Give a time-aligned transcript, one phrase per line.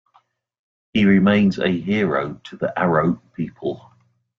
[0.93, 3.91] He remains a hero to the Aro people.